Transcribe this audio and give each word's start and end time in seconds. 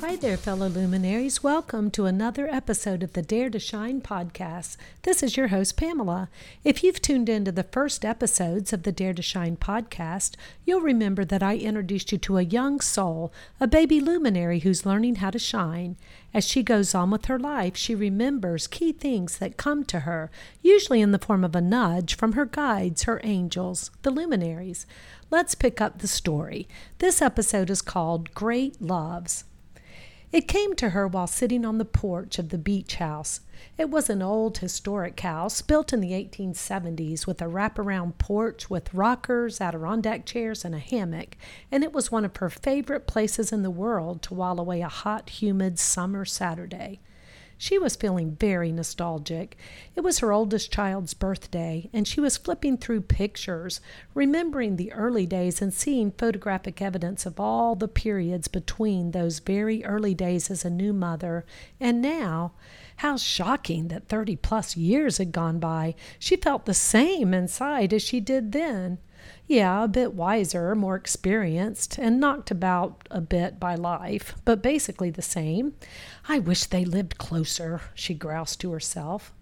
Hi 0.00 0.14
there, 0.14 0.36
fellow 0.36 0.68
luminaries. 0.68 1.42
Welcome 1.42 1.90
to 1.92 2.04
another 2.04 2.46
episode 2.48 3.02
of 3.02 3.14
the 3.14 3.22
Dare 3.22 3.48
to 3.48 3.58
Shine 3.58 4.02
podcast. 4.02 4.76
This 5.02 5.22
is 5.22 5.38
your 5.38 5.48
host, 5.48 5.78
Pamela. 5.78 6.28
If 6.62 6.84
you've 6.84 7.00
tuned 7.00 7.30
into 7.30 7.50
the 7.50 7.62
first 7.62 8.04
episodes 8.04 8.74
of 8.74 8.82
the 8.82 8.92
Dare 8.92 9.14
to 9.14 9.22
Shine 9.22 9.56
podcast, 9.56 10.34
you'll 10.66 10.82
remember 10.82 11.24
that 11.24 11.42
I 11.42 11.56
introduced 11.56 12.12
you 12.12 12.18
to 12.18 12.36
a 12.36 12.42
young 12.42 12.78
soul, 12.80 13.32
a 13.58 13.66
baby 13.66 13.98
luminary 13.98 14.60
who's 14.60 14.84
learning 14.84 15.16
how 15.16 15.30
to 15.30 15.38
shine. 15.38 15.96
As 16.34 16.46
she 16.46 16.62
goes 16.62 16.94
on 16.94 17.10
with 17.10 17.24
her 17.24 17.38
life, 17.38 17.74
she 17.74 17.94
remembers 17.94 18.66
key 18.66 18.92
things 18.92 19.38
that 19.38 19.56
come 19.56 19.82
to 19.86 20.00
her, 20.00 20.30
usually 20.60 21.00
in 21.00 21.12
the 21.12 21.18
form 21.18 21.42
of 21.42 21.56
a 21.56 21.62
nudge 21.62 22.16
from 22.16 22.34
her 22.34 22.44
guides, 22.44 23.04
her 23.04 23.18
angels, 23.24 23.90
the 24.02 24.10
luminaries. 24.10 24.86
Let's 25.30 25.54
pick 25.54 25.80
up 25.80 25.98
the 25.98 26.06
story. 26.06 26.68
This 26.98 27.22
episode 27.22 27.70
is 27.70 27.80
called 27.80 28.34
Great 28.34 28.80
Loves. 28.80 29.44
It 30.32 30.48
came 30.48 30.74
to 30.76 30.90
her 30.90 31.06
while 31.06 31.28
sitting 31.28 31.64
on 31.64 31.78
the 31.78 31.84
porch 31.84 32.38
of 32.38 32.48
the 32.48 32.58
beach 32.58 32.96
house. 32.96 33.40
It 33.78 33.90
was 33.90 34.10
an 34.10 34.22
old 34.22 34.58
historic 34.58 35.18
house 35.20 35.62
built 35.62 35.92
in 35.92 36.00
the 36.00 36.12
1870s 36.12 37.26
with 37.26 37.40
a 37.40 37.46
wraparound 37.46 38.18
porch 38.18 38.68
with 38.68 38.92
rockers, 38.92 39.60
Adirondack 39.60 40.26
chairs, 40.26 40.64
and 40.64 40.74
a 40.74 40.80
hammock, 40.80 41.36
and 41.70 41.84
it 41.84 41.92
was 41.92 42.10
one 42.10 42.24
of 42.24 42.36
her 42.36 42.50
favorite 42.50 43.06
places 43.06 43.52
in 43.52 43.62
the 43.62 43.70
world 43.70 44.20
to 44.22 44.34
while 44.34 44.58
away 44.58 44.80
a 44.82 44.88
hot, 44.88 45.30
humid 45.30 45.78
summer 45.78 46.24
Saturday. 46.24 47.00
She 47.58 47.78
was 47.78 47.96
feeling 47.96 48.36
very 48.38 48.70
nostalgic. 48.70 49.56
It 49.94 50.02
was 50.02 50.18
her 50.18 50.32
oldest 50.32 50.70
child's 50.70 51.14
birthday, 51.14 51.88
and 51.92 52.06
she 52.06 52.20
was 52.20 52.36
flipping 52.36 52.76
through 52.76 53.02
pictures, 53.02 53.80
remembering 54.14 54.76
the 54.76 54.92
early 54.92 55.24
days 55.24 55.62
and 55.62 55.72
seeing 55.72 56.10
photographic 56.10 56.82
evidence 56.82 57.24
of 57.24 57.40
all 57.40 57.74
the 57.74 57.88
periods 57.88 58.46
between 58.46 59.12
those 59.12 59.38
very 59.38 59.84
early 59.84 60.12
days 60.12 60.50
as 60.50 60.64
a 60.64 60.70
new 60.70 60.92
mother 60.92 61.46
and 61.80 62.02
now. 62.02 62.52
How 62.96 63.16
shocking 63.16 63.88
that 63.88 64.08
30 64.08 64.36
plus 64.36 64.76
years 64.76 65.18
had 65.18 65.32
gone 65.32 65.58
by. 65.58 65.94
She 66.18 66.36
felt 66.36 66.66
the 66.66 66.74
same 66.74 67.32
inside 67.32 67.92
as 67.92 68.02
she 68.02 68.20
did 68.20 68.52
then. 68.52 68.98
Yeah, 69.46 69.84
a 69.84 69.88
bit 69.88 70.14
wiser, 70.14 70.74
more 70.74 70.96
experienced, 70.96 71.98
and 71.98 72.18
knocked 72.18 72.50
about 72.50 73.06
a 73.10 73.20
bit 73.20 73.60
by 73.60 73.74
life, 73.74 74.34
but 74.44 74.62
basically 74.62 75.10
the 75.10 75.22
same. 75.22 75.74
I 76.28 76.38
wish 76.38 76.64
they 76.64 76.84
lived 76.84 77.18
closer, 77.18 77.80
she 77.94 78.14
groused 78.14 78.60
to 78.62 78.72
herself. 78.72 79.32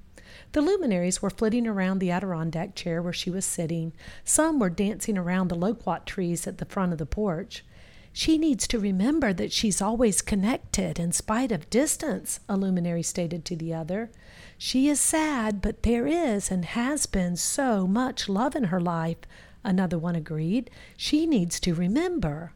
The 0.53 0.61
luminaries 0.61 1.23
were 1.23 1.31
flitting 1.31 1.67
around 1.67 1.99
the 1.99 2.11
Adirondack 2.11 2.75
chair 2.75 3.01
where 3.01 3.13
she 3.13 3.31
was 3.31 3.45
sitting. 3.45 3.93
Some 4.25 4.59
were 4.59 4.71
dancing 4.71 5.17
around 5.17 5.49
the 5.49 5.55
loquat 5.55 6.07
trees 6.07 6.47
at 6.47 6.59
the 6.59 6.65
front 6.65 6.93
of 6.93 6.99
the 6.99 7.07
porch. 7.07 7.65
She 8.13 8.39
needs 8.39 8.69
to 8.69 8.79
remember 8.79 9.33
that 9.33 9.53
she's 9.53 9.83
always 9.83 10.23
connected 10.23 11.01
in 11.01 11.11
spite 11.11 11.51
of 11.51 11.69
distance, 11.69 12.39
a 12.49 12.57
luminary 12.57 13.03
stated 13.03 13.45
to 13.47 13.57
the 13.57 13.75
other. 13.75 14.13
She 14.57 14.89
is 14.89 15.01
sad, 15.01 15.61
but 15.61 15.83
there 15.83 16.07
is 16.07 16.49
and 16.49 16.65
has 16.65 17.07
been 17.07 17.35
so 17.37 17.89
much 17.89 18.29
love 18.29 18.55
in 18.55 18.65
her 18.65 18.81
life, 18.81 19.19
another 19.65 19.99
one 19.99 20.15
agreed. 20.15 20.71
She 20.97 21.27
needs 21.27 21.59
to 21.61 21.75
remember. 21.75 22.53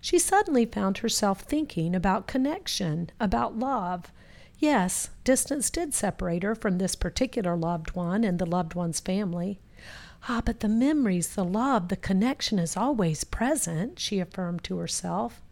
She 0.00 0.18
suddenly 0.18 0.64
found 0.64 0.98
herself 0.98 1.40
thinking 1.40 1.94
about 1.94 2.26
connection, 2.26 3.10
about 3.18 3.58
love. 3.58 4.12
Yes, 4.58 5.10
distance 5.24 5.68
did 5.68 5.92
separate 5.92 6.42
her 6.42 6.54
from 6.54 6.78
this 6.78 6.94
particular 6.94 7.56
loved 7.56 7.94
one 7.94 8.24
and 8.24 8.38
the 8.38 8.46
loved 8.46 8.74
one's 8.74 9.00
family. 9.00 9.58
Ah, 10.28 10.42
but 10.44 10.60
the 10.60 10.68
memories, 10.68 11.34
the 11.34 11.44
love, 11.44 11.88
the 11.88 11.96
connection 11.96 12.58
is 12.58 12.76
always 12.76 13.24
present, 13.24 13.98
she 13.98 14.18
affirmed 14.18 14.64
to 14.64 14.78
herself. 14.78 15.42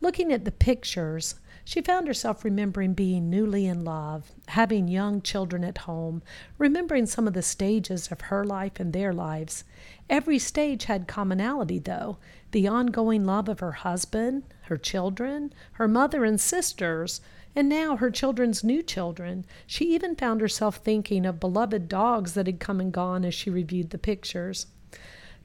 Looking 0.00 0.32
at 0.32 0.44
the 0.44 0.52
pictures, 0.52 1.36
she 1.68 1.82
found 1.82 2.06
herself 2.06 2.44
remembering 2.44 2.94
being 2.94 3.28
newly 3.28 3.66
in 3.66 3.84
love, 3.84 4.30
having 4.46 4.86
young 4.86 5.20
children 5.20 5.64
at 5.64 5.78
home, 5.78 6.22
remembering 6.58 7.06
some 7.06 7.26
of 7.26 7.34
the 7.34 7.42
stages 7.42 8.06
of 8.12 8.20
her 8.20 8.44
life 8.44 8.78
and 8.78 8.92
their 8.92 9.12
lives. 9.12 9.64
Every 10.08 10.38
stage 10.38 10.84
had 10.84 11.08
commonality, 11.08 11.80
though 11.80 12.18
the 12.52 12.68
ongoing 12.68 13.24
love 13.24 13.48
of 13.48 13.58
her 13.58 13.72
husband, 13.72 14.44
her 14.62 14.76
children, 14.76 15.52
her 15.72 15.88
mother 15.88 16.24
and 16.24 16.40
sisters, 16.40 17.20
and 17.56 17.68
now 17.68 17.96
her 17.96 18.12
children's 18.12 18.62
new 18.62 18.80
children. 18.80 19.44
She 19.66 19.92
even 19.92 20.14
found 20.14 20.40
herself 20.40 20.76
thinking 20.76 21.26
of 21.26 21.40
beloved 21.40 21.88
dogs 21.88 22.34
that 22.34 22.46
had 22.46 22.60
come 22.60 22.78
and 22.78 22.92
gone 22.92 23.24
as 23.24 23.34
she 23.34 23.50
reviewed 23.50 23.90
the 23.90 23.98
pictures. 23.98 24.66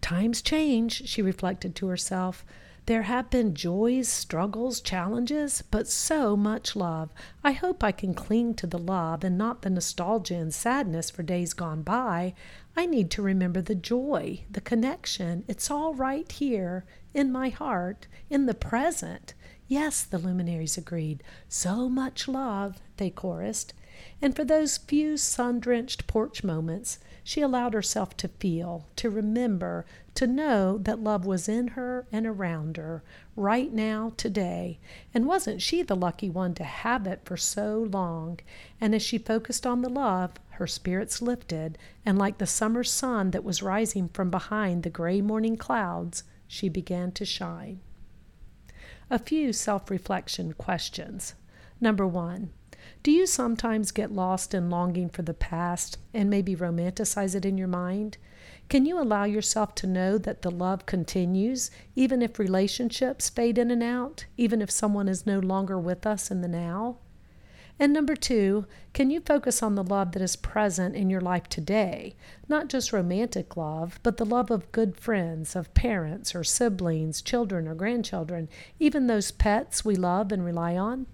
Times 0.02 0.44
change, 0.44 1.10
she 1.10 1.24
reflected 1.24 1.76
to 1.78 1.88
herself. 1.88 2.46
There 2.88 3.04
have 3.04 3.30
been 3.30 3.54
joys, 3.54 4.10
struggles, 4.10 4.82
challenges, 4.82 5.64
but 5.70 5.88
so 5.88 6.36
much 6.36 6.76
love. 6.76 7.12
I 7.44 7.52
hope 7.52 7.84
I 7.84 7.92
can 7.92 8.16
cling 8.16 8.56
to 8.56 8.68
the 8.68 8.80
love 8.80 9.24
and 9.24 9.38
not 9.38 9.62
the 9.62 9.70
nostalgia 9.70 10.36
and 10.36 10.54
sadness 10.54 11.12
for 11.12 11.22
days 11.22 11.54
gone 11.54 11.84
by. 11.84 12.34
I 12.76 12.88
need 12.88 13.12
to 13.12 13.22
remember 13.22 13.62
the 13.62 13.76
joy, 13.76 14.46
the 14.50 14.62
connection. 14.62 15.44
It's 15.48 15.70
all 15.70 15.94
right 15.94 16.30
here 16.32 16.86
in 17.14 17.32
my 17.32 17.50
heart, 17.50 18.08
in 18.30 18.48
the 18.48 18.56
present. 18.56 19.36
Yes, 19.68 20.04
the 20.04 20.18
luminaries 20.18 20.78
agreed. 20.78 21.24
So 21.48 21.88
much 21.88 22.28
love, 22.28 22.82
they 22.98 23.12
chorused. 23.12 23.74
And 24.22 24.36
for 24.36 24.44
those 24.44 24.78
few 24.78 25.18
sun 25.18 25.60
drenched 25.60 26.08
porch 26.08 26.44
moments, 26.44 27.00
she 27.24 27.42
allowed 27.42 27.74
herself 27.74 28.18
to 28.18 28.28
feel, 28.28 28.88
to 28.96 29.10
remember, 29.10 29.86
to 30.16 30.26
know 30.26 30.78
that 30.80 31.00
love 31.04 31.26
was 31.26 31.48
in 31.48 31.70
her 31.70 32.08
and 32.12 32.26
around 32.26 32.78
her, 32.78 33.04
right 33.36 33.72
now, 33.72 34.14
today. 34.18 34.80
And 35.14 35.28
wasn't 35.28 35.62
she 35.62 35.84
the 35.84 35.96
lucky 35.96 36.30
one 36.30 36.54
to 36.56 36.64
have 36.64 37.06
it 37.06 37.22
for 37.24 37.38
so 37.38 37.88
long? 37.92 38.40
And 38.80 38.96
as 38.96 39.02
she 39.02 39.18
focused 39.18 39.68
on 39.68 39.82
the 39.82 39.90
love, 39.90 40.32
her 40.52 40.68
spirits 40.68 41.22
lifted, 41.22 41.78
and 42.06 42.18
like 42.18 42.38
the 42.38 42.48
summer 42.48 42.84
sun 42.84 43.32
that 43.32 43.44
was 43.44 43.64
rising 43.64 44.10
from 44.10 44.30
behind 44.30 44.84
the 44.84 44.90
gray 44.90 45.22
morning 45.22 45.58
clouds, 45.58 46.24
she 46.48 46.70
began 46.70 47.12
to 47.14 47.26
shine. 47.26 47.80
A 49.10 49.20
few 49.20 49.54
self 49.54 49.90
reflection 49.92 50.54
questions. 50.54 51.36
Number 51.80 52.08
one, 52.08 52.52
do 53.04 53.12
you 53.12 53.26
sometimes 53.26 53.92
get 53.92 54.12
lost 54.12 54.54
in 54.54 54.70
longing 54.70 55.10
for 55.10 55.22
the 55.22 55.34
past 55.34 55.98
and 56.14 56.30
maybe 56.30 56.56
romanticize 56.56 57.36
it 57.36 57.46
in 57.46 57.58
your 57.58 57.68
mind? 57.68 58.18
Can 58.70 58.86
you 58.86 59.00
allow 59.00 59.26
yourself 59.26 59.76
to 59.76 59.88
know 59.88 60.18
that 60.18 60.44
the 60.44 60.52
love 60.52 60.86
continues, 60.86 61.72
even 61.96 62.22
if 62.22 62.40
relationships 62.40 63.30
fade 63.30 63.58
in 63.58 63.70
and 63.70 63.84
out, 63.84 64.26
even 64.38 64.62
if 64.62 64.72
someone 64.72 65.08
is 65.08 65.26
no 65.26 65.40
longer 65.40 65.78
with 65.78 66.06
us 66.06 66.32
in 66.32 66.42
the 66.42 66.48
now? 66.48 66.98
And 67.82 67.94
number 67.94 68.16
two, 68.16 68.68
can 68.94 69.10
you 69.10 69.22
focus 69.22 69.64
on 69.64 69.74
the 69.74 69.84
love 69.84 70.12
that 70.12 70.22
is 70.22 70.36
present 70.36 70.96
in 70.96 71.10
your 71.10 71.20
life 71.20 71.50
today? 71.50 72.16
Not 72.48 72.68
just 72.68 72.94
romantic 72.94 73.58
love, 73.58 74.00
but 74.04 74.18
the 74.18 74.26
love 74.26 74.52
of 74.52 74.72
good 74.72 74.96
friends, 74.96 75.56
of 75.56 75.74
parents 75.74 76.36
or 76.36 76.44
siblings, 76.44 77.24
children 77.24 77.68
or 77.68 77.74
grandchildren, 77.74 78.50
even 78.80 79.08
those 79.08 79.32
pets 79.32 79.84
we 79.84 79.96
love 79.96 80.32
and 80.32 80.46
rely 80.46 80.78
on? 80.78 81.08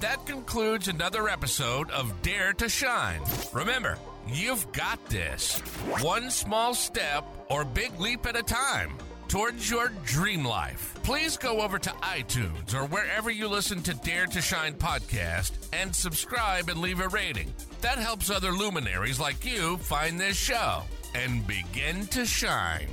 That 0.00 0.24
concludes 0.26 0.86
another 0.86 1.28
episode 1.28 1.90
of 1.90 2.22
Dare 2.22 2.52
to 2.54 2.68
Shine. 2.68 3.20
Remember, 3.52 3.98
you've 4.28 4.70
got 4.70 5.04
this. 5.06 5.58
One 6.00 6.30
small 6.30 6.72
step 6.74 7.24
or 7.50 7.64
big 7.64 7.98
leap 7.98 8.24
at 8.24 8.36
a 8.36 8.42
time 8.44 8.92
towards 9.26 9.68
your 9.68 9.88
dream 10.04 10.44
life. 10.44 10.94
Please 11.02 11.36
go 11.36 11.62
over 11.62 11.80
to 11.80 11.90
iTunes 11.90 12.74
or 12.74 12.84
wherever 12.86 13.28
you 13.28 13.48
listen 13.48 13.82
to 13.82 13.94
Dare 13.94 14.26
to 14.26 14.40
Shine 14.40 14.74
podcast 14.74 15.50
and 15.72 15.94
subscribe 15.94 16.68
and 16.68 16.80
leave 16.80 17.00
a 17.00 17.08
rating. 17.08 17.52
That 17.80 17.98
helps 17.98 18.30
other 18.30 18.52
luminaries 18.52 19.18
like 19.18 19.44
you 19.44 19.78
find 19.78 20.20
this 20.20 20.36
show 20.36 20.82
and 21.16 21.44
begin 21.44 22.06
to 22.08 22.24
shine. 22.24 22.88